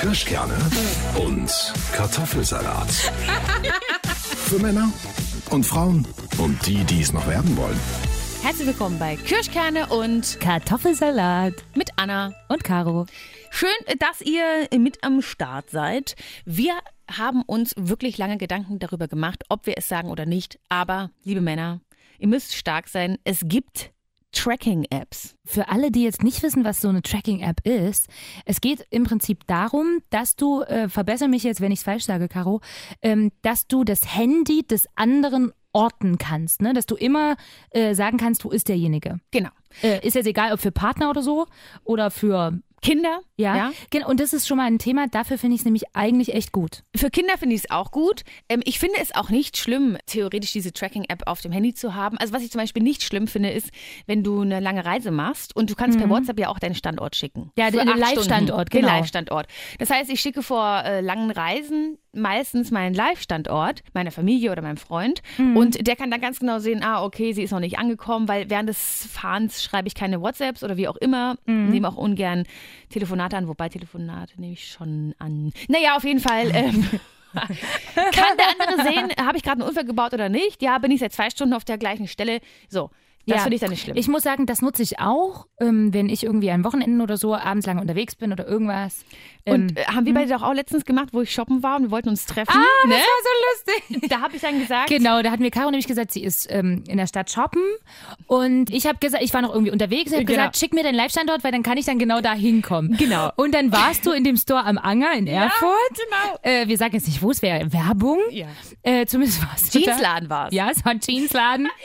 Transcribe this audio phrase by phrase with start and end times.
[0.00, 0.56] Kirschkerne
[1.22, 1.52] und
[1.92, 2.90] Kartoffelsalat.
[4.46, 4.90] Für Männer
[5.50, 7.78] und Frauen und die, die es noch werden wollen.
[8.42, 12.32] Herzlich willkommen bei Kirschkerne und Kartoffelsalat mit Anna.
[12.48, 13.04] und Caro.
[13.50, 13.68] Schön,
[13.98, 16.14] dass ihr mit am Start seid.
[16.46, 16.78] Wir
[17.10, 20.58] haben uns wirklich lange Gedanken darüber gemacht, ob wir es sagen oder nicht.
[20.70, 21.82] Aber, liebe Männer,
[22.18, 23.18] ihr müsst stark sein.
[23.24, 23.92] Es gibt
[24.32, 25.36] Tracking-Apps.
[25.44, 28.08] Für alle, die jetzt nicht wissen, was so eine Tracking-App ist,
[28.44, 32.04] es geht im Prinzip darum, dass du, äh, verbessere mich jetzt, wenn ich es falsch
[32.04, 32.60] sage, Caro,
[33.02, 36.72] ähm, dass du das Handy des anderen orten kannst, ne?
[36.72, 37.36] dass du immer
[37.70, 39.20] äh, sagen kannst, wo ist derjenige.
[39.30, 39.50] Genau.
[39.82, 41.46] Äh, ist jetzt egal, ob für Partner oder so
[41.84, 43.20] oder für Kinder.
[43.36, 43.72] ja.
[43.92, 44.06] Ja.
[44.06, 46.82] Und das ist schon mal ein Thema, dafür finde ich es nämlich eigentlich echt gut.
[46.96, 48.22] Für Kinder finde ich es auch gut.
[48.48, 52.16] Ähm, ich finde es auch nicht schlimm, theoretisch diese Tracking-App auf dem Handy zu haben.
[52.18, 53.70] Also was ich zum Beispiel nicht schlimm finde, ist,
[54.06, 57.16] wenn du eine lange Reise machst und du kannst per WhatsApp ja auch deinen Standort
[57.16, 57.40] schicken.
[57.40, 57.50] Mhm.
[57.56, 58.88] Ja, den Live-Standort, genau.
[58.88, 59.46] Den Live-Standort.
[59.78, 64.76] Das heißt, ich schicke vor äh, langen Reisen meistens meinen Live-Standort meiner Familie oder meinem
[64.76, 65.56] Freund Mhm.
[65.56, 68.50] und der kann dann ganz genau sehen, ah, okay, sie ist noch nicht angekommen, weil
[68.50, 71.70] während des Fahrens schreibe ich keine WhatsApps oder wie auch immer, Mhm.
[71.70, 72.44] nehme auch ungern
[72.88, 75.52] Telefonate an, wobei Telefonate nehme ich schon an.
[75.68, 76.50] Naja, auf jeden Fall.
[76.52, 76.84] Ähm,
[77.34, 80.62] kann der andere sehen, habe ich gerade einen Unfall gebaut oder nicht?
[80.62, 82.40] Ja, bin ich seit zwei Stunden auf der gleichen Stelle.
[82.68, 82.90] So,
[83.26, 83.42] das Ja.
[83.42, 83.96] finde ich dann nicht schlimm.
[83.96, 87.34] Ich muss sagen, das nutze ich auch, ähm, wenn ich irgendwie an Wochenenden oder so
[87.36, 89.04] abends lang unterwegs bin oder irgendwas.
[89.46, 91.82] Und Ähm, äh, haben wir beide doch auch letztens gemacht, wo ich shoppen war und
[91.84, 92.52] wir wollten uns treffen.
[92.54, 92.94] ah, ne?
[92.94, 94.08] das war so lustig.
[94.10, 96.84] Da habe ich dann gesagt, Genau, da hat mir Caro nämlich gesagt, sie ist ähm,
[96.88, 97.62] in der Stadt shoppen
[98.26, 100.10] und ich habe gesagt, ich war noch irgendwie unterwegs.
[100.10, 100.38] Ich habe Genau.
[100.38, 102.96] gesagt, schick mir deinen Live-Standort, weil dann kann ich dann genau da hinkommen.
[102.96, 103.30] Genau.
[103.36, 105.70] Und dann warst du in dem Store am Anger in Erfurt.
[105.94, 106.38] genau.
[106.42, 108.18] Äh, wir sagen jetzt nicht, wo es wäre, Werbung.
[108.30, 108.46] Ja.
[108.82, 109.42] Äh, zumindest
[109.74, 109.84] du da.
[109.86, 110.54] Jeansladen war es.
[110.54, 111.68] Ja, es war ein Jeansladen.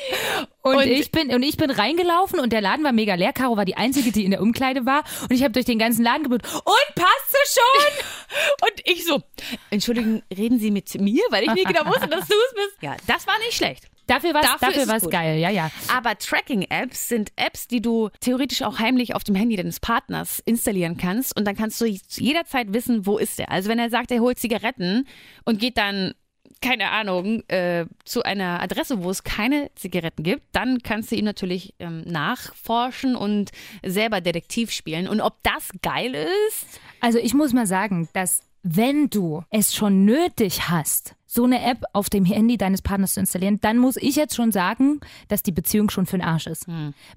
[0.61, 3.33] Und, Und- ich bin und ich bin reingelaufen und der Laden war mega leer.
[3.33, 6.03] Caro war die einzige, die in der Umkleide war und ich habe durch den ganzen
[6.03, 6.52] Laden geblutet.
[6.56, 8.70] Und passt sie schon?
[8.70, 9.22] Und ich so,
[9.70, 12.82] Entschuldigen, reden Sie mit mir, weil ich nicht genau wusste, dass du es bist.
[12.82, 13.89] Ja, das war nicht schlecht.
[14.08, 15.71] Dafür war es Dafür dafür war's geil, ja, ja.
[15.92, 20.98] Aber Tracking-Apps sind Apps, die du theoretisch auch heimlich auf dem Handy deines Partners installieren
[20.98, 23.49] kannst und dann kannst du zu jeder Zeit wissen, wo ist er.
[23.49, 25.08] Also wenn er sagt, er holt Zigaretten
[25.43, 26.14] und geht dann,
[26.61, 31.26] keine Ahnung, äh, zu einer Adresse, wo es keine Zigaretten gibt, dann kannst du ihm
[31.26, 33.52] natürlich ähm, nachforschen und
[33.83, 35.08] selber Detektiv spielen.
[35.08, 40.05] Und ob das geil ist, Also ich muss mal sagen, dass wenn du es schon
[40.05, 44.15] nötig hast, so eine App auf dem Handy deines Partners zu installieren, dann muss ich
[44.15, 46.65] jetzt schon sagen, dass die Beziehung schon für den Arsch ist.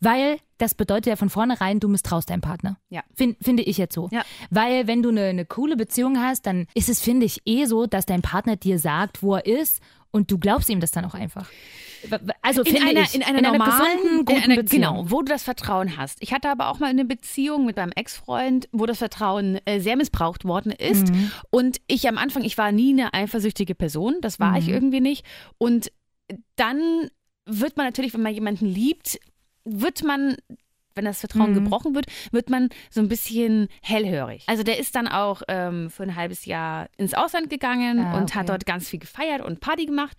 [0.00, 2.76] Weil das bedeutet ja von vornherein, du misstraust deinem Partner.
[2.91, 3.03] Ja.
[3.14, 4.08] Fin finde ich jetzt so.
[4.12, 4.25] Ja.
[4.50, 7.87] Weil wenn du eine, eine coole Beziehung hast, dann ist es, finde ich, eh so,
[7.87, 11.14] dass dein Partner dir sagt, wo er ist und du glaubst ihm das dann auch
[11.14, 11.48] einfach.
[12.42, 14.82] Also in einer, ich, in einer normalen, gesunden, guten in einer, Beziehung.
[14.82, 16.19] genau, wo du das Vertrauen hast.
[16.22, 19.96] Ich hatte aber auch mal eine Beziehung mit meinem Ex-Freund, wo das Vertrauen äh, sehr
[19.96, 21.12] missbraucht worden ist.
[21.12, 21.30] Mhm.
[21.50, 24.56] Und ich am Anfang, ich war nie eine eifersüchtige Person, das war Mhm.
[24.56, 25.24] ich irgendwie nicht.
[25.58, 25.91] Und
[26.56, 27.08] dann
[27.46, 29.19] wird man natürlich, wenn man jemanden liebt,
[29.64, 30.36] wird man
[30.94, 31.62] wenn das Vertrauen Mhm.
[31.62, 34.42] gebrochen wird, wird man so ein bisschen hellhörig.
[34.48, 38.34] Also der ist dann auch ähm, für ein halbes Jahr ins Ausland gegangen Ah, und
[38.34, 38.46] hat okay.
[38.48, 40.16] dort ganz viel gefeiert und Party gemacht.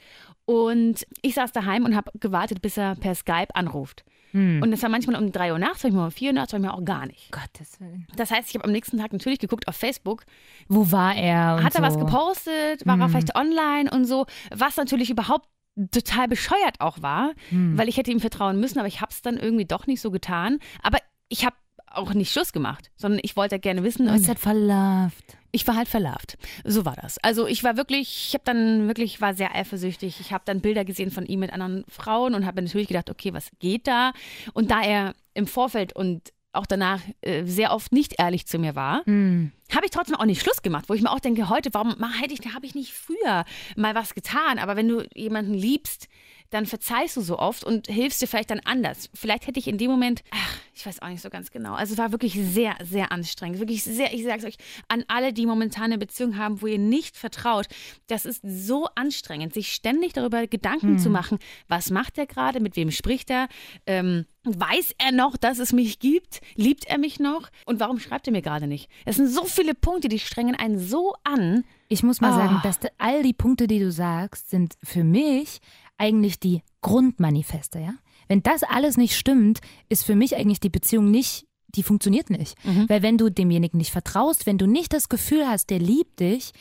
[0.49, 4.03] Und ich saß daheim und habe gewartet, bis er per Skype anruft.
[4.31, 4.63] Hm.
[4.63, 6.83] Und das war manchmal um 3 Uhr nachts, manchmal um 4 Uhr nachts, manchmal auch
[6.83, 7.31] gar nicht.
[7.31, 8.07] Gottes Willen.
[8.15, 10.23] Das heißt, ich habe am nächsten Tag natürlich geguckt auf Facebook,
[10.67, 11.61] Wo war er?
[11.63, 11.87] Hat er so.
[11.87, 15.47] was gepostet, war er vielleicht online und so, was natürlich überhaupt
[15.91, 19.37] total bescheuert auch war, weil ich hätte ihm vertrauen müssen, aber ich habe es dann
[19.37, 20.57] irgendwie doch nicht so getan.
[20.81, 21.55] Aber ich habe
[21.91, 25.37] auch nicht Schluss gemacht, sondern ich wollte gerne wissen Du bist halt verlauft.
[25.51, 26.37] ich war halt verlarvt.
[26.63, 27.17] So war das.
[27.23, 30.19] Also ich war wirklich, ich habe dann wirklich, war sehr eifersüchtig.
[30.19, 33.33] Ich habe dann Bilder gesehen von ihm mit anderen Frauen und habe natürlich gedacht, okay,
[33.33, 34.13] was geht da?
[34.53, 38.75] Und da er im Vorfeld und auch danach äh, sehr oft nicht ehrlich zu mir
[38.75, 39.51] war, Hm.
[39.75, 42.33] habe ich trotzdem auch nicht Schluss gemacht, wo ich mir auch denke, heute, warum hätte
[42.33, 43.45] ich, habe ich nicht früher
[43.75, 44.57] mal was getan?
[44.57, 46.07] Aber wenn du jemanden liebst,
[46.51, 49.09] dann verzeihst du so oft und hilfst dir vielleicht dann anders.
[49.13, 51.73] Vielleicht hätte ich in dem Moment, ach, ich weiß auch nicht so ganz genau.
[51.73, 53.59] Also es war wirklich sehr, sehr anstrengend.
[53.59, 54.57] Wirklich sehr, ich sage es euch,
[54.87, 57.67] an alle, die momentan eine Beziehung haben, wo ihr nicht vertraut,
[58.07, 61.37] das ist so anstrengend, sich ständig darüber Gedanken zu machen,
[61.67, 63.47] was macht er gerade, mit wem spricht er,
[63.85, 68.27] ähm, weiß er noch, dass es mich gibt, liebt er mich noch und warum schreibt
[68.27, 68.89] er mir gerade nicht?
[69.05, 71.65] Es sind so viele Punkte, die strengen einen so an.
[71.89, 72.35] Ich muss mal Ah.
[72.37, 75.59] sagen, dass da- all die Punkte, die du sagst, sind für mich
[75.99, 77.93] eigentlich die Grundmanifeste, ja?
[78.27, 79.59] Wenn das alles nicht stimmt,
[79.89, 82.55] ist für mich eigentlich die Beziehung nicht, die funktioniert nicht.
[82.87, 86.51] Weil wenn du demjenigen nicht vertraust, wenn du nicht das Gefühl hast, der liebt dich,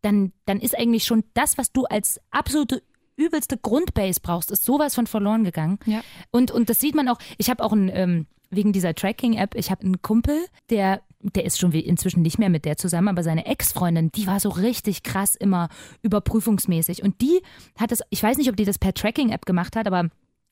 [0.00, 2.82] dann, dann ist eigentlich schon das, was du als absolute
[3.16, 5.78] übelste Grundbase brauchst, ist sowas von verloren gegangen.
[5.84, 6.02] Ja.
[6.30, 9.70] Und, und das sieht man auch, ich habe auch ein, ähm, wegen dieser Tracking-App, ich
[9.70, 13.46] habe einen Kumpel, der der ist schon inzwischen nicht mehr mit der zusammen, aber seine
[13.46, 15.68] Ex-Freundin, die war so richtig krass immer
[16.02, 17.02] überprüfungsmäßig.
[17.02, 17.40] Und die
[17.76, 20.10] hat das, ich weiß nicht, ob die das per Tracking-App gemacht hat, aber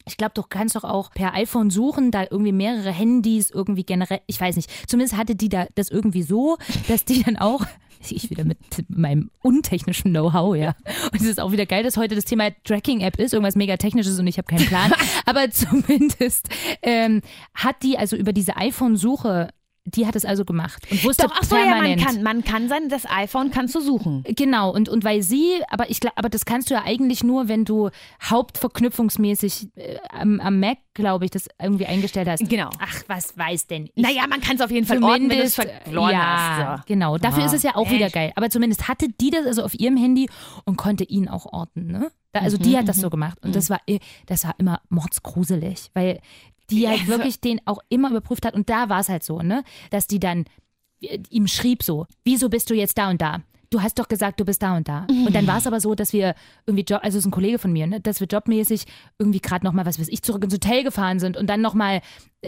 [0.09, 4.21] ich glaube, du kannst doch auch per iPhone suchen, da irgendwie mehrere Handys irgendwie generell,
[4.27, 4.71] ich weiß nicht.
[4.89, 6.59] Zumindest hatte die da das irgendwie so,
[6.89, 7.67] dass die dann auch,
[8.09, 8.59] ich wieder mit
[8.89, 10.77] meinem untechnischen Know-how, ja.
[11.13, 14.19] Und es ist auch wieder geil, dass heute das Thema Tracking-App ist, irgendwas mega technisches
[14.19, 14.93] und ich habe keinen Plan.
[15.27, 16.49] Aber zumindest
[16.83, 17.21] ähm,
[17.55, 19.49] hat die also über diese iPhone-Suche,
[19.87, 22.05] die hat es also gemacht und wusste Doch, ach so, ja, man permanent.
[22.05, 24.25] kann, man kann sein, das iPhone kannst du suchen.
[24.29, 27.49] Genau, und, und weil sie, aber ich glaube, aber das kannst du ja eigentlich nur,
[27.49, 27.91] wenn du
[28.71, 32.49] hauptverknüpfungsmäßig äh, am, am Mac, glaube ich, das irgendwie eingestellt hast.
[32.49, 32.71] Genau.
[32.81, 34.03] Ach, was weiß denn ich?
[34.03, 36.21] Naja, man kann es auf jeden Fall orten, wenn du es verloren ja,
[36.77, 36.79] hast.
[36.79, 36.85] So.
[36.95, 37.19] genau.
[37.19, 38.15] Dafür Ah, ist es ja auch wieder echt?
[38.15, 38.33] geil.
[38.37, 40.29] Aber zumindest hatte die das also auf ihrem Handy
[40.65, 42.11] und konnte ihn auch orten, ne?
[42.33, 45.91] Also Mhm, die hat das so gemacht und das war, i- das war immer mordsgruselig,
[45.95, 46.21] weil
[46.71, 49.41] die halt Ja, wirklich den auch immer überprüft hat und da war es halt so,
[49.41, 49.63] ne?
[49.91, 50.45] Dass die dann
[51.01, 53.43] äh, ihm schrieb so, wieso bist du jetzt da und da?
[53.69, 55.09] Du hast doch gesagt, du bist da und da.
[55.11, 56.37] Und dann war es aber so, dass wir
[56.67, 58.85] irgendwie, Job, also es ist ein Kollege von mir, ne, dass wir jobmäßig
[59.19, 62.01] irgendwie gerade nochmal, was weiß ich, zurück ins Hotel gefahren sind und dann nochmal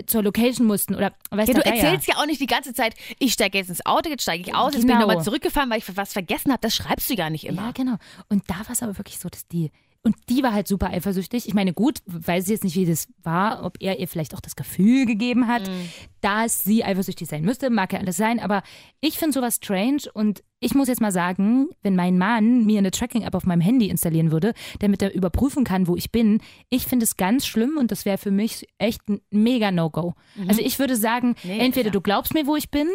[0.06, 3.32] zur Location mussten oder weißt Ja, du erzählst ja auch nicht die ganze Zeit, ich
[3.32, 5.09] steige jetzt ins Auto, jetzt steige ich aus, jetzt bin ich Genau.
[5.09, 6.61] nochmal zurückgefahren, weil ich was vergessen habe.
[6.61, 7.62] Das schreibst du ja nicht immer.
[7.62, 7.97] Ja, genau.
[8.29, 9.73] Und da war es aber wirklich so, dass die.
[10.03, 11.49] Und die war halt super eifersüchtig.
[11.49, 14.41] Ich meine, gut, weiß ich jetzt nicht, wie das war, ob er ihr vielleicht auch
[14.41, 15.69] das Gefühl gegeben hat,
[16.21, 17.69] dass sie eifersüchtig sein müsste.
[17.69, 18.62] Mag ja alles sein, aber
[19.00, 22.91] ich finde sowas strange und ich muss jetzt mal sagen, wenn mein Mann mir eine
[22.91, 26.41] Tracking-App auf meinem Handy installieren würde, damit er überprüfen kann, wo ich bin,
[26.71, 30.15] ich finde es ganz schlimm und das wäre für mich echt ein mega No-Go.
[30.49, 31.93] Also ich würde sagen, Nee, entweder ja.
[31.93, 32.89] du glaubst mir, wo ich bin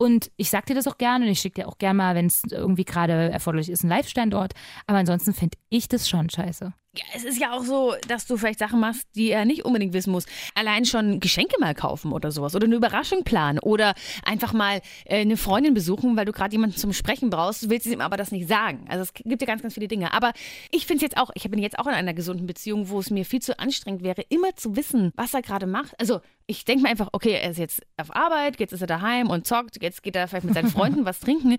[0.00, 2.24] und ich sag dir das auch gerne und ich schicke dir auch gerne mal, wenn
[2.24, 4.54] es irgendwie gerade erforderlich ist, einen Live-Standort.
[4.86, 6.72] Aber ansonsten finde ich das schon scheiße.
[6.92, 9.92] Ja, es ist ja auch so, dass du vielleicht Sachen machst, die er nicht unbedingt
[9.92, 10.26] wissen muss.
[10.56, 13.94] Allein schon Geschenke mal kaufen oder sowas oder eine Überraschung planen oder
[14.24, 17.86] einfach mal äh, eine Freundin besuchen, weil du gerade jemanden zum Sprechen brauchst, du willst
[17.86, 18.86] ihm aber das nicht sagen.
[18.88, 20.12] Also es gibt ja ganz, ganz viele Dinge.
[20.12, 20.32] Aber
[20.72, 23.10] ich finde es jetzt auch, ich bin jetzt auch in einer gesunden Beziehung, wo es
[23.10, 25.94] mir viel zu anstrengend wäre, immer zu wissen, was er gerade macht.
[26.00, 29.30] Also ich denke mir einfach, okay, er ist jetzt auf Arbeit, jetzt ist er daheim
[29.30, 31.56] und zockt, jetzt geht er vielleicht mit seinen Freunden was trinken.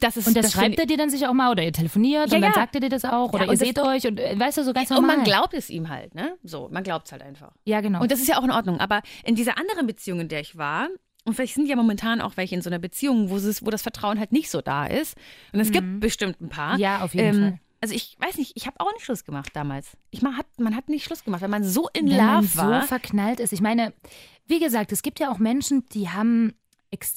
[0.00, 2.30] Das ist, Und das, das schreibt er dir dann sicher auch mal oder ihr telefoniert
[2.30, 2.54] Ja, und dann ja.
[2.54, 4.64] sagt er dir das auch oder Ja, ihr und seht euch und äh, weißt du,
[4.64, 5.16] so ganz und normal.
[5.18, 6.36] man glaubt es ihm halt, ne?
[6.42, 7.52] So, man glaubt es halt einfach.
[7.64, 8.00] ja, genau.
[8.00, 8.80] Und das ist ja auch in Ordnung.
[8.80, 10.88] Aber in dieser anderen Beziehung, in der ich war,
[11.26, 13.82] und vielleicht sind ja momentan auch welche in so einer Beziehung, wo, es, wo das
[13.82, 15.16] Vertrauen halt nicht so da ist.
[15.52, 16.74] Und es gibt bestimmt ein paar.
[16.74, 16.80] Mhm.
[16.80, 17.58] ja, auf jeden Fall.
[17.80, 19.92] Also ich weiß nicht, ich habe auch nicht Schluss gemacht damals.
[20.10, 22.46] Ich man hat, man hat nicht Schluss gemacht, weil man so in Wenn man Love
[22.46, 22.82] so war.
[22.84, 23.52] verknallt ist.
[23.52, 23.92] Ich meine,
[24.46, 26.54] wie gesagt, es gibt ja auch Menschen, die haben,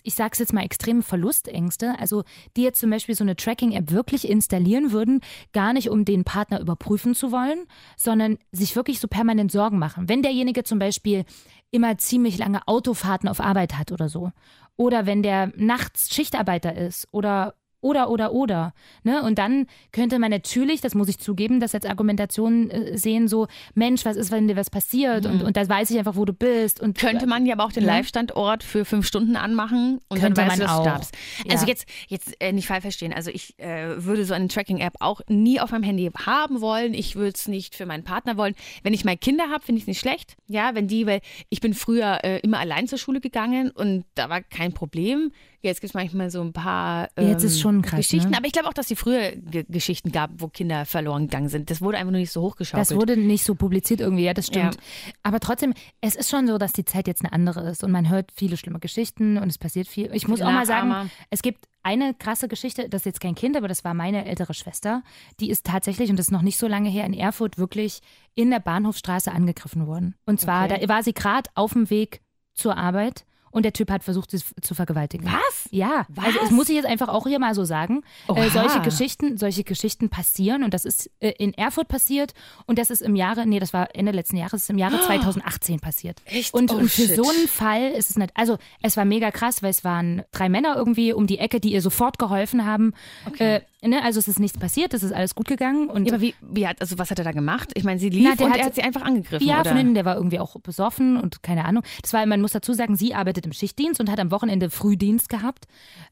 [0.03, 1.95] ich sag's jetzt mal, extreme Verlustängste.
[1.99, 2.23] Also
[2.55, 5.21] die jetzt zum Beispiel so eine Tracking-App wirklich installieren würden,
[5.53, 7.65] gar nicht um den Partner überprüfen zu wollen,
[7.95, 10.09] sondern sich wirklich so permanent Sorgen machen.
[10.09, 11.25] Wenn derjenige zum Beispiel
[11.71, 14.31] immer ziemlich lange Autofahrten auf Arbeit hat oder so.
[14.75, 18.73] Oder wenn der nachts Schichtarbeiter ist oder oder, oder, oder.
[19.03, 19.21] Ne?
[19.23, 23.47] Und dann könnte man natürlich, das muss ich zugeben, das als Argumentation äh, sehen, so,
[23.75, 25.25] Mensch, was ist, wenn dir was passiert?
[25.25, 26.81] Und, und da weiß ich einfach, wo du bist.
[26.81, 27.07] Und Mhm.
[27.07, 27.95] Könnte man ja aber auch den Ja.
[27.97, 30.83] Live-Standort für fünf Stunden anmachen und Könnte dann weißt man du, dass auch.
[30.83, 31.17] du darfst.
[31.45, 31.51] Ja.
[31.53, 33.13] Also jetzt, jetzt äh, nicht falsch verstehen.
[33.13, 36.93] Also ich äh, würde so eine Tracking-App auch nie auf meinem Handy haben wollen.
[36.93, 38.55] Ich würde es nicht für meinen Partner wollen.
[38.83, 40.35] Wenn ich mal Kinder habe, finde ich es nicht schlecht.
[40.47, 44.29] Ja, wenn die, weil ich bin früher äh, immer allein zur Schule gegangen und da
[44.29, 45.31] war kein Problem.
[45.67, 48.31] Jetzt gibt es manchmal so ein paar ähm, Jetzt ist schon krass, Geschichten.
[48.31, 48.37] ne?
[48.37, 51.69] Aber ich glaube auch, dass es früher Ge Geschichten gab, wo Kinder verloren gegangen sind.
[51.69, 52.89] Das wurde einfach nur nicht so hochgeschaukelt.
[52.89, 54.75] Das wurde nicht so publiziert irgendwie, ja, das stimmt.
[54.75, 54.81] Ja.
[55.23, 58.09] Aber trotzdem, es ist schon so, dass die Zeit jetzt eine andere ist und man
[58.09, 60.09] hört viele schlimme Geschichten und es passiert viel.
[60.13, 61.09] Ich muss auch mal sagen, Nachahmer.
[61.29, 64.53] es gibt eine krasse Geschichte, das ist jetzt kein Kind, aber das war meine ältere
[64.53, 65.03] Schwester.
[65.39, 68.01] Die ist tatsächlich, und das ist noch nicht so lange her, in Erfurt wirklich
[68.35, 70.15] in der Bahnhofstraße angegriffen worden.
[70.25, 70.79] Und zwar, Okay.
[70.81, 72.21] da war sie gerade auf dem Weg
[72.53, 73.25] zur Arbeit
[73.57, 75.25] und der Typ hat versucht, sie zu vergewaltigen.
[75.25, 75.67] Was?
[75.71, 76.25] Ja, Was?
[76.25, 78.03] also das muss ich jetzt einfach auch hier mal so sagen.
[78.33, 82.33] Äh, solche Geschichten, solche Geschichten passieren und das ist äh, in Erfurt passiert
[82.67, 85.79] und das ist im Jahre, nee, das war Ende letzten Jahres, ist im Jahre 2018
[85.79, 86.21] passiert.
[86.25, 86.53] Echt?
[86.53, 87.15] Und, Oh, und für shit.
[87.15, 90.47] so einen Fall ist es nicht, also es war mega krass, weil es waren drei
[90.49, 92.93] Männer irgendwie um die Ecke, die ihr sofort geholfen haben.
[93.39, 96.21] Äh, ne, also es ist nichts passiert, es ist alles gut gegangen und Ja, aber
[96.21, 97.71] wie, wie hat, also was hat er da gemacht?
[97.75, 99.69] Ich meine, sie lief Na, der und hat- er hat sie einfach angegriffen, ja, oder?
[99.69, 101.83] von hinten, der war irgendwie auch besoffen und keine Ahnung.
[102.01, 105.29] Das war, man muss dazu sagen, sie arbeitet im Schichtdienst und hat am Wochenende Frühdienst
[105.29, 105.65] gehabt.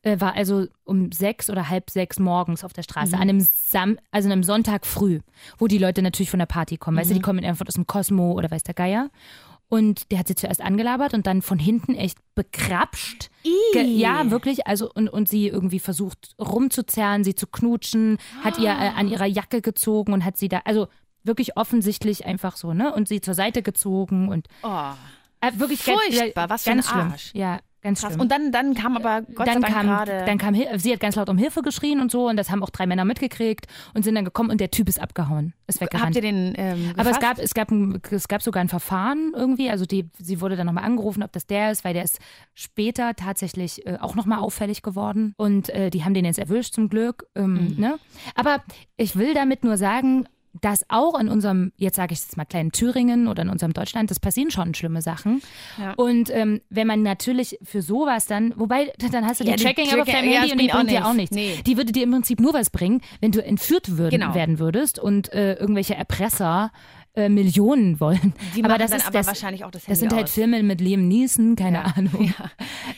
[0.04, 3.98] Äh, war also um sechs oder halb sechs morgens auf der Straße, an einem Sam
[4.12, 5.20] also an einem Sonntag früh,
[5.58, 6.98] wo die Leute natürlich von der Party kommen.
[6.98, 9.10] Weißt du, die kommen einfach aus dem Cosmo oder weiß der Geier.
[9.68, 13.30] Und der hat sie zuerst angelabert und dann von hinten echt bekrapscht.
[13.84, 14.68] Ja, wirklich.
[14.68, 19.26] Also und, und sie irgendwie versucht rumzuzerren, sie zu knutschen, hat ihr äh, an ihrer
[19.26, 20.88] Jacke gezogen und hat sie da, also
[21.24, 22.94] wirklich offensichtlich einfach so, ne?
[22.94, 24.92] Und sie zur Seite gezogen und Oh.
[25.42, 27.12] äh, wirklich Furchtbar, ganz, was für ein ganz schlimm.
[27.12, 27.32] Arsch.
[27.34, 28.14] Ja, Ganz Krass.
[28.14, 28.22] schlimm.
[28.22, 30.24] Und dann, dann kam aber Gott sei dann Dank kam, gerade.
[30.26, 32.72] dann kam, sie hat ganz laut um Hilfe geschrien und so und das haben auch
[32.72, 36.08] drei Männer mitgekriegt und sind dann gekommen und der Typ ist abgehauen, ist weggerannt.
[36.08, 39.34] Habt ihr den ähm, Aber es gab, es, gab ein, es gab sogar ein Verfahren
[39.36, 39.70] irgendwie.
[39.70, 42.18] Also die, sie wurde dann nochmal angerufen, ob das der ist, weil der ist
[42.56, 45.36] später tatsächlich äh, auch nochmal auffällig geworden.
[45.38, 47.28] Und äh, die haben den jetzt erwischt zum Glück.
[47.36, 48.00] Ähm, ne?
[48.34, 48.64] Aber
[48.98, 50.26] ich will damit nur sagen,
[50.62, 54.10] dass auch in unserem, jetzt sage ich jetzt mal kleinen Thüringen oder in unserem Deutschland,
[54.12, 55.42] das passieren schon schlimme Sachen.
[55.80, 55.94] Ja.
[55.96, 59.64] Und ähm, wenn man natürlich für sowas dann, wobei dann hast du Ja, die die
[59.64, 61.36] Tracking-App auf Tracking- deinem Handy und die bringt dir auch nichts.
[61.36, 61.58] nichts.
[61.58, 61.64] Nee.
[61.64, 64.34] Die würde dir im Prinzip nur was bringen, wenn du entführt würden, Genau.
[64.34, 66.72] werden würdest und äh, irgendwelche Erpresser
[67.16, 68.34] äh, Millionen wollen.
[68.56, 70.32] Die aber das ist aber das, wahrscheinlich auch das Handy das sind halt aus.
[70.34, 71.84] Filme mit Liam Neeson, keine Ja.
[71.96, 72.34] Ahnung.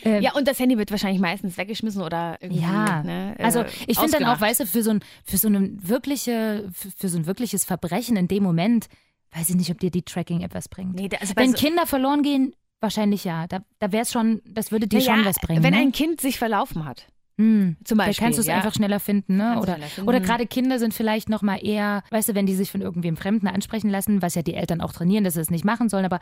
[0.04, 0.20] Ja.
[0.20, 2.62] ja, und das Handy wird wahrscheinlich meistens weggeschmissen oder irgendwie.
[2.62, 5.48] Ja, ne, äh, also ich finde dann auch, weißt du, für so ein für so
[5.48, 8.88] eine wirkliche für, für so ein wirkliches Verbrechen in dem Moment,
[9.36, 10.96] weiß ich nicht, ob dir die Tracking-App was bringt.
[10.96, 13.48] Nee, da- also Wenn so- Kinder verloren gehen, wahrscheinlich ja.
[13.48, 15.64] Da, da wäre es schon, das würde dir Naja, schon was bringen.
[15.64, 15.80] Wenn ne?
[15.82, 17.08] ein Kind sich verlaufen hat,
[17.38, 17.78] Hm.
[17.84, 18.26] zum Da Beispiel.
[18.26, 18.56] kannst du es ja.
[18.56, 19.52] einfach schneller finden, ne?
[19.54, 20.10] Kannst Oder, finden.
[20.10, 23.16] oder gerade Kinder sind vielleicht noch mal eher, weißt du, wenn die sich von irgendwem
[23.16, 26.06] Fremden ansprechen lassen, was ja die Eltern auch trainieren, dass sie es nicht machen sollen,
[26.06, 26.20] aber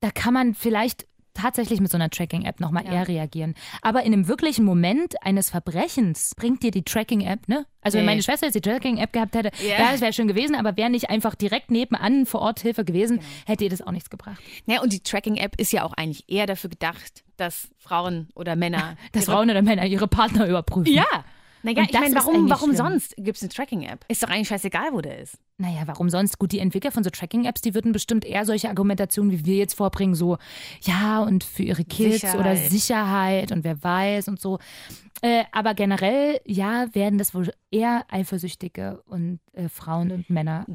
[0.00, 2.92] da kann man vielleicht tatsächlich mit so einer Tracking-App noch mal Ja.
[2.92, 3.54] eher reagieren.
[3.82, 7.66] Aber in einem wirklichen Moment eines Verbrechens bringt dir die Tracking-App, ne?
[7.82, 8.12] Also wenn Nee.
[8.12, 9.78] meine Schwester jetzt die Tracking-App gehabt hätte, Ja.
[9.78, 13.18] ja, das wäre schön gewesen, aber wäre nicht einfach direkt nebenan vor Ort Hilfe gewesen,
[13.18, 13.28] Genau.
[13.46, 14.40] hätte ihr das auch nichts gebracht.
[14.66, 18.96] Ja, und die Tracking-App ist ja auch eigentlich eher dafür gedacht, dass Frauen oder Männer.
[19.12, 20.92] Dass Frauen oder Männer ihre Partner überprüfen.
[20.92, 21.04] Ja.
[21.64, 24.04] Naja, Und ich meine, warum, warum sonst gibt es eine Tracking-App?
[24.08, 25.38] Ist doch eigentlich scheißegal, wo der ist.
[25.56, 26.38] Naja, warum sonst?
[26.38, 29.74] Gut, die Entwickler von so Tracking-Apps, die würden bestimmt eher solche Argumentationen, wie wir jetzt
[29.74, 30.36] vorbringen, so,
[30.82, 32.38] ja, und für ihre Kids Sicherheit.
[32.40, 34.58] oder Sicherheit und wer weiß und so.
[35.22, 40.66] Äh, aber generell, ja, werden das wohl eher eifersüchtige und äh, Frauen und Männer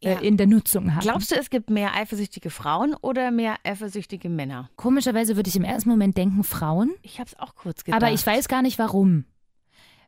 [0.00, 0.18] Ja.
[0.18, 1.02] äh, in der Nutzung haben.
[1.02, 4.70] Glaubst du, es gibt mehr eifersüchtige Frauen oder mehr eifersüchtige Männer?
[4.74, 8.02] Komischerweise würde ich im ersten Moment denken, Frauen, Ich habe es auch kurz gedacht.
[8.02, 9.24] aber ich weiß gar nicht warum.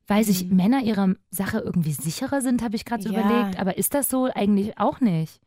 [0.06, 0.56] Weil sich Mhm.
[0.56, 3.20] Männer ihrer Sache irgendwie sicherer sind, habe ich gerade so Ja.
[3.20, 3.58] überlegt.
[3.58, 5.40] Aber ist das so eigentlich auch nicht?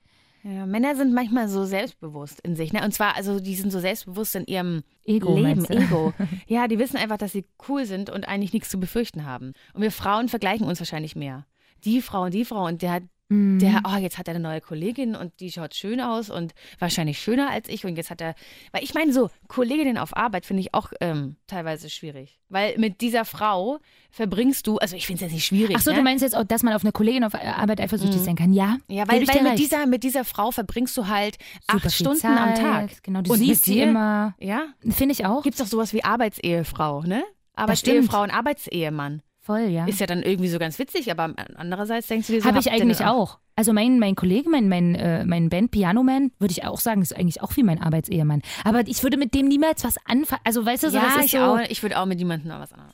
[0.44, 2.72] Ja, Männer sind manchmal so selbstbewusst in sich.
[2.72, 2.84] Ne?
[2.84, 5.66] Und zwar, also die sind so selbstbewusst in ihrem Ego, Leben?
[5.66, 6.14] Ego.
[6.48, 9.54] Ja, die wissen einfach, dass sie cool sind und eigentlich nichts zu befürchten haben.
[9.74, 11.46] Und wir Frauen vergleichen uns wahrscheinlich mehr.
[11.84, 13.60] Die Frau und die Frau und der hat Mhm.
[13.60, 17.20] der, oh, jetzt hat er eine neue Kollegin und die schaut schön aus und wahrscheinlich
[17.20, 17.86] schöner als ich.
[17.86, 18.36] Und jetzt hat er,
[18.72, 22.40] weil ich meine, so Kolleginnen auf Arbeit finde ich auch ähm, teilweise schwierig.
[22.50, 23.80] Weil mit dieser Frau
[24.12, 25.76] verbringst du, also ich finde es jetzt nicht schwierig.
[25.78, 25.98] Ach so, ne?
[25.98, 28.54] du meinst jetzt auch, dass man auf eine Kollegin auf Arbeit eifersüchtig sein kann?
[28.54, 28.78] Ja.
[28.88, 31.38] Ja, weil, ich weil mit dieser, mit dieser Frau verbringst du halt
[31.70, 32.64] Super acht Stunden am Zeit.
[32.64, 33.04] Tag.
[33.04, 34.36] Genau, du und siehst sie immer.
[34.40, 34.68] Ja?
[34.90, 35.44] Finde ich auch.
[35.44, 37.24] Gibt es doch sowas wie Arbeitsehefrau, ne?
[37.56, 39.22] Arbeitsehefrau und Arbeitsehemann.
[39.48, 39.86] Voll, ja.
[39.86, 42.70] Ist ja dann irgendwie so ganz witzig, aber andererseits denkst du dir so, Habe ich
[42.70, 43.38] eigentlich auch.
[43.56, 47.02] Also mein, mein Kollege, mein, mein, äh, mein Band Piano Man, würde ich auch sagen,
[47.02, 48.42] ist eigentlich auch wie mein Arbeitsehemann.
[48.66, 50.42] Aber ich würde mit dem niemals was anfangen.
[50.44, 51.38] Also weißt du, so, Ja, das ist ich so.
[51.38, 51.60] auch.
[51.70, 52.94] Ich würde auch mit jemandem noch was anderes.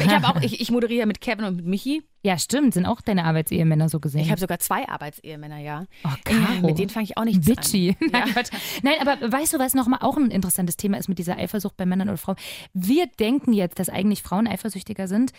[0.00, 2.02] Ich habe auch, ich, ich moderiere mit Kevin und mit Michi.
[2.22, 4.20] Ja, stimmt, sind auch deine Arbeitsehemänner so gesehen.
[4.20, 5.84] Ich habe sogar zwei Arbeitsehemänner, ja.
[6.04, 6.66] oh, Äh, Caro.
[6.66, 7.96] mit denen fange ich auch nichts Bitchy.
[8.00, 8.08] an.
[8.12, 8.34] Nein.
[8.82, 11.86] Nein, aber weißt du, was nochmal auch ein interessantes Thema ist mit dieser Eifersucht bei
[11.86, 12.36] Männern oder Frauen?
[12.74, 15.32] Wir denken jetzt, dass eigentlich Frauen eifersüchtiger sind.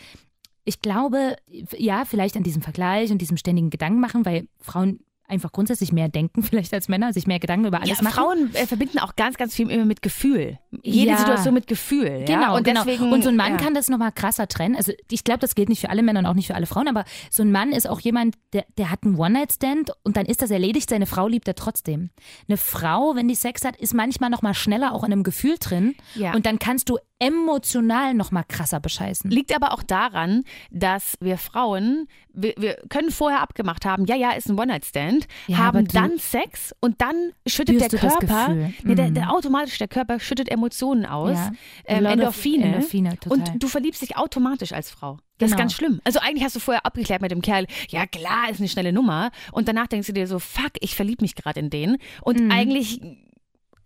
[0.66, 1.36] Ich glaube,
[1.78, 5.00] ja, vielleicht an diesem Vergleich und diesem ständigen Gedanken machen, weil Frauen
[5.30, 8.14] einfach grundsätzlich mehr denken, vielleicht als Männer, sich mehr Gedanken über alles Ja, machen.
[8.14, 10.60] Frauen äh, verbinden auch ganz, ganz viel immer mit Gefühl.
[10.84, 11.18] Jede Ja.
[11.18, 12.24] Situation mit Gefühl.
[12.26, 12.56] Genau, ja?
[12.56, 12.84] und genau.
[12.84, 13.58] deswegen, und so ein Mann ja.
[13.58, 14.76] kann das nochmal krasser trennen.
[14.76, 16.88] Also ich glaube, das gilt nicht für alle Männer und auch nicht für alle Frauen,
[16.88, 20.42] aber so ein Mann ist auch jemand, der, der hat einen One-Night-Stand und dann ist
[20.42, 22.10] das erledigt, seine Frau liebt er trotzdem.
[22.48, 25.96] Eine Frau, wenn die Sex hat, ist manchmal nochmal schneller auch in einem Gefühl drin
[26.16, 26.34] Ja.
[26.34, 29.30] und dann kannst du emotional nochmal krasser bescheißen.
[29.30, 34.32] Liegt aber auch daran, dass wir Frauen, wir, wir können vorher abgemacht haben, ja, ja,
[34.32, 39.14] ist ein One-Night-Stand, Ja, haben dann Sex und dann schüttet der Körper, nee, der, Mhm.
[39.16, 41.52] der automatisch, der Körper schüttet Emotionen aus, Ja.
[41.86, 43.38] ähm, Endorphine, Endorphine, total.
[43.38, 45.18] und du verliebst dich automatisch als Frau.
[45.38, 45.64] Das ist Genau.
[45.64, 46.02] ganz schlimm.
[46.04, 49.32] Also eigentlich hast du vorher abgeklärt mit dem Kerl, ja klar, ist eine schnelle Nummer
[49.52, 52.52] und danach denkst du dir so, fuck, ich verlieb mich gerade in den und Mhm.
[52.52, 53.02] eigentlich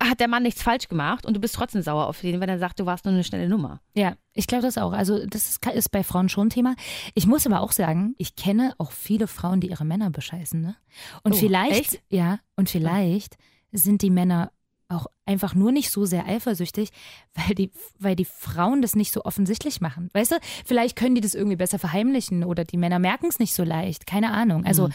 [0.10, 2.60] hat der Mann nichts falsch gemacht und du bist trotzdem sauer auf den, wenn er
[2.60, 3.79] sagt, du warst nur eine schnelle Nummer.
[3.95, 4.91] Ja, ich glaube das auch.
[4.93, 6.75] Also das ist, ist bei Frauen schon ein Thema.
[7.13, 10.62] Ich muss aber auch sagen, ich kenne auch viele Frauen, die ihre Männer bescheißen.
[10.62, 10.75] Ne?
[11.24, 12.03] Und Oh, vielleicht, echt?
[12.10, 13.38] ja, und vielleicht
[13.72, 14.51] sind die Männer
[14.89, 16.89] auch einfach nur nicht so sehr eifersüchtig,
[17.33, 20.10] weil die, weil die Frauen das nicht so offensichtlich machen.
[20.13, 23.53] Weißt du, vielleicht können die das irgendwie besser verheimlichen oder die Männer merken es nicht
[23.55, 24.05] so leicht.
[24.05, 24.65] Keine Ahnung.
[24.65, 24.89] Also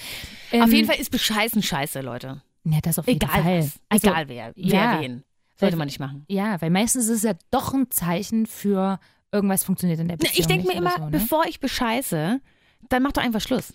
[0.53, 2.43] ähm, auf jeden Fall ist bescheißen scheiße, Leute.
[2.65, 3.59] Ja, das auf jeden Egal Fall.
[3.61, 3.79] was.
[3.89, 4.53] Also, Egal wer.
[4.55, 5.01] Wer ja.
[5.01, 5.25] wen.
[5.57, 6.25] Sollte Weil- man nicht machen.
[6.29, 9.01] Ja, weil meistens ist es ja doch ein Zeichen für
[9.33, 10.39] irgendwas funktioniert in der Beziehung.
[10.39, 11.11] Ich denke mir immer, so, ne?
[11.11, 12.41] bevor ich bescheiße,
[12.89, 13.75] dann mach doch einfach Schluss.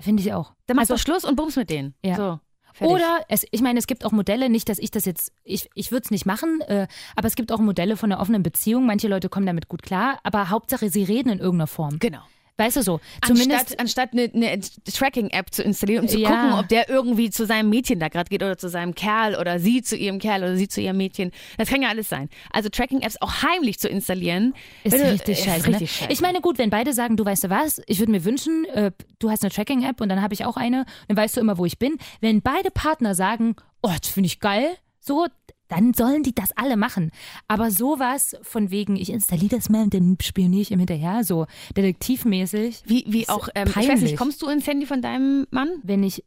[0.00, 0.52] Finde ich auch.
[0.66, 1.94] Dann machst Also- du Schluss und bums mit denen.
[2.04, 2.16] Ja.
[2.16, 2.40] So.
[2.72, 2.92] Fertig.
[2.92, 5.92] Oder, es, ich meine, es gibt auch Modelle, nicht, dass ich das jetzt, ich, ich
[5.92, 8.84] würde es nicht machen, äh, aber es gibt auch Modelle von einer offenen Beziehung.
[8.84, 12.00] Manche Leute kommen damit gut klar, aber Hauptsache, sie reden in irgendeiner Form.
[12.00, 12.22] Genau.
[12.56, 13.00] Weißt du so?
[13.26, 13.78] Zumindest.
[13.78, 14.60] Anstatt, anstatt eine, eine
[14.92, 16.28] Tracking-App zu installieren, um zu Ja.
[16.30, 19.58] gucken, ob der irgendwie zu seinem Mädchen da gerade geht oder zu seinem Kerl oder
[19.58, 21.32] sie zu ihrem Kerl oder sie zu ihrem Mädchen.
[21.58, 22.28] Das kann ja alles sein.
[22.52, 24.54] Also Tracking-Apps auch heimlich zu installieren.
[24.84, 25.66] Ist du- richtig ist scheiße.
[25.66, 25.86] richtig ne?
[25.88, 26.12] scheiße.
[26.12, 28.92] Ich meine, gut, wenn beide sagen, du weißt du was, ich würde mir wünschen, äh,
[29.18, 31.64] du hast eine Tracking-App und dann habe ich auch eine, dann weißt du immer, wo
[31.66, 31.96] ich bin.
[32.20, 35.26] Wenn beide Partner sagen, oh, das finde ich geil, so,
[35.74, 37.10] dann sollen die das alle machen.
[37.48, 41.46] Aber sowas von wegen, ich installiere das mal und dann spioniere ich ihm hinterher, so
[41.76, 42.82] detektivmäßig.
[42.86, 45.68] wie, wie auch, ähm, ich weiß nicht, kommst du ins Handy von deinem Mann?
[45.82, 46.24] wenn ich.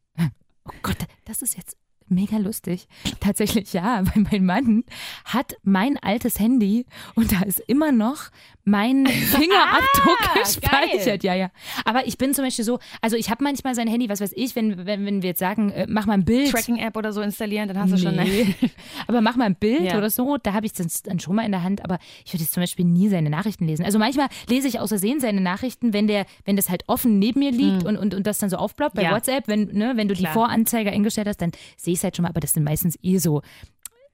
[0.66, 1.77] Oh Gott, das ist jetzt
[2.10, 2.88] mega lustig.
[3.20, 4.84] Tatsächlich ja, weil mein Mann
[5.26, 6.86] hat mein altes Handy
[7.16, 8.26] und da ist immer noch
[8.64, 9.06] mein
[9.52, 11.24] Fingerabdruck Ah, gespeichert.
[11.24, 11.52] Ja, ja.
[11.86, 14.56] Aber ich bin zum Beispiel so, also ich habe manchmal sein Handy, was weiß ich,
[14.56, 16.52] wenn, wenn, wenn wir jetzt sagen, äh, mach mal ein Bild.
[16.52, 18.16] Tracking-App oder so installieren, dann hast du schon.
[18.16, 18.54] Nee.
[19.08, 19.98] aber mach mal ein Bild Ja.
[19.98, 22.44] oder so, da habe ich das dann schon mal in der Hand, aber ich würde
[22.44, 23.86] jetzt zum Beispiel nie seine Nachrichten lesen.
[23.86, 27.40] Also manchmal lese ich aus Versehen seine Nachrichten, wenn der, wenn das halt offen neben
[27.40, 29.10] mir liegt und, und, und das dann so aufploppt bei Hm.
[29.12, 29.16] Ja.
[29.16, 30.32] WhatsApp, wenn, ne, wenn du Klar.
[30.32, 32.98] die Voranzeige eingestellt hast, dann sehe ich es halt schon mal, aber das sind meistens
[33.01, 33.42] eh so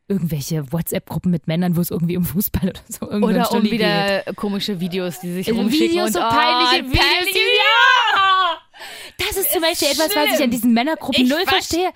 [0.07, 3.69] irgendwelche WhatsApp-Gruppen mit Männern, wo es irgendwie um Fußball oder so irgendein Oder um Stulli
[3.69, 3.79] geht.
[3.79, 5.89] wieder komische Videos, die sich Also rumschicken.
[5.91, 7.05] Videos, und, so oh, peinliche Videos.
[7.05, 8.22] peinliche Ja!
[9.17, 11.91] Das ist zum Beispiel etwas, was ich an diesen Männergruppen Ich null verstehe.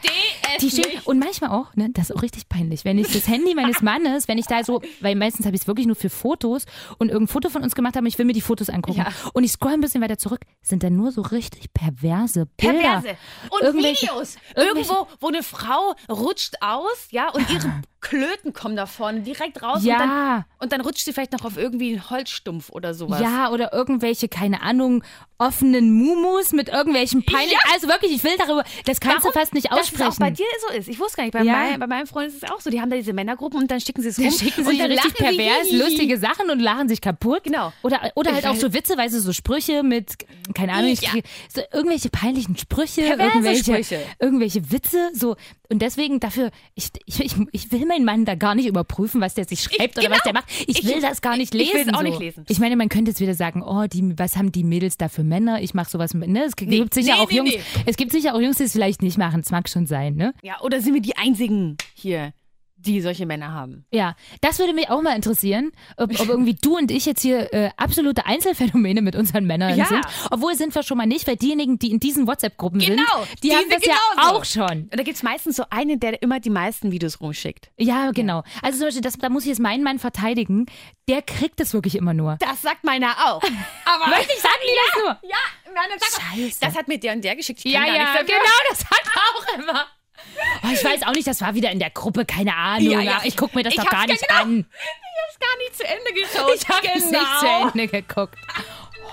[0.62, 1.08] Die stehen, nicht.
[1.08, 4.28] und manchmal auch, ne, das ist auch richtig peinlich, wenn ich das Handy meines Mannes,
[4.28, 6.66] wenn ich da so, weil meistens habe ich es wirklich nur für Fotos
[6.98, 9.00] und irgendein Foto von uns gemacht habe, ich will mir die Fotos angucken.
[9.00, 9.12] Ja.
[9.34, 13.02] Und ich scroll ein bisschen weiter zurück, sind dann nur so richtig perverse Bilder.
[13.02, 13.18] Perverse.
[13.50, 14.38] Und Videos.
[14.56, 19.84] Irgendwo, wo eine Frau rutscht aus, ja, und ihre Klöten kommen davon direkt raus.
[19.84, 19.96] Ja.
[19.96, 23.20] Und dann, und dann rutscht sie vielleicht noch auf irgendwie einen Holzstumpf oder sowas.
[23.22, 25.04] Ja, oder irgendwelche, keine Ahnung,
[25.40, 27.58] offenen Mumus mit irgendwelchen peinlichen.
[27.74, 30.08] Also wirklich, ich will darüber, das kannst Warum du fast nicht Dass aussprechen.
[30.10, 30.88] es auch bei dir so ist.
[30.88, 31.34] Ich wusste gar nicht.
[31.34, 31.54] Bei, Ja.
[31.54, 32.70] mein, bei meinem Freund ist es auch so.
[32.70, 34.26] Die haben da diese Männergruppen und dann schicken sie es rum.
[34.26, 35.82] Dann schicken und sich dann richtig sie, pervers, hihihi.
[35.82, 37.44] lustige Sachen und lachen sich kaputt.
[37.44, 37.72] Genau.
[37.84, 40.14] Oder, oder halt Ich auch so witzeweise so Sprüche mit,
[40.56, 41.10] keine Ahnung, Ja.
[41.10, 44.00] kriege so irgendwelche peinlichen Sprüche, Perverse irgendwelche, Sprüche.
[44.20, 45.36] irgendwelche Witze, so.
[45.70, 49.34] Und deswegen dafür, ich, ich, ich, ich will meinen Mann da gar nicht überprüfen, was
[49.34, 50.16] der sich schreibt oder genau.
[50.16, 50.46] was der macht.
[50.68, 51.74] Ich, Ich- will das gar nicht ich lesen.
[51.88, 52.04] will's auch so.
[52.04, 52.46] nicht lesen.
[52.50, 55.24] Ich meine, man könnte jetzt wieder sagen, oh, die, was haben die Mädels da für
[55.24, 55.62] Männer?
[55.62, 56.44] Ich mache sowas mit, ne?
[56.46, 56.86] Es gibt Nee.
[56.92, 57.54] sicher Nee, auch nee, Jungs,
[57.86, 59.40] es gibt sicher auch Jungs, die es vielleicht nicht machen.
[59.42, 60.34] Es mag schon sein, ne?
[60.44, 62.34] Ja, oder sind wir die einzigen hier,
[62.78, 63.86] die solche Männer haben?
[63.92, 67.54] Ja, das würde mich auch mal interessieren, ob, ob irgendwie du und ich jetzt hier
[67.54, 69.86] äh, absolute Einzelfänomene mit unseren Männern Ja.
[69.86, 70.06] sind.
[70.32, 73.50] Obwohl sind wir schon mal nicht, weil diejenigen, die in diesen WhatsApp-Gruppen sind, Genau, die,
[73.50, 74.36] die haben sind das ja genauso.
[74.38, 74.84] auch schon.
[74.84, 77.70] Und da gibt es meistens so einen, der immer die meisten Videos rumschickt.
[77.78, 78.44] Ja, genau.
[78.62, 80.66] Also zum Beispiel, das, da muss ich jetzt meinen Mann verteidigen.
[81.10, 82.38] Der kriegt das wirklich immer nur.
[82.40, 83.42] Das sagt meiner auch.
[83.86, 85.30] Aber Wirklich, sagen die das nur?
[85.30, 85.38] Ja,
[85.74, 86.58] mal, Scheiße.
[86.62, 87.62] das hat mir der und der geschickt.
[87.64, 88.38] Ich Ja, ja, genau,
[88.70, 89.86] das hat er auch immer.
[90.64, 92.92] Oh, ich weiß auch nicht, das war wieder in der Gruppe, keine Ahnung.
[92.92, 94.60] Ja, ja, ich guck mir das ich doch hab's gar nicht genau- an.
[94.60, 96.56] Ich hab's gar nicht zu Ende geschaut.
[96.56, 97.20] Ich habe es genau.
[97.20, 98.36] nicht zu Ende geguckt.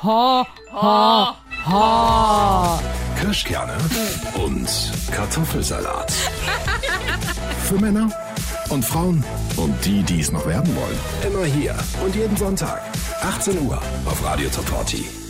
[0.03, 1.29] Ho, ho,
[1.70, 2.81] ho.
[3.20, 3.77] Kirschkerne
[4.35, 4.68] und
[5.12, 6.12] Kartoffelsalat.
[7.64, 8.11] Für Männer
[8.68, 9.24] und Frauen
[9.57, 10.98] und die, die es noch werden wollen.
[11.27, 11.74] Immer hier
[12.05, 12.83] und jeden Sonntag.
[13.22, 15.23] 18 Uhr auf Radio Top 40.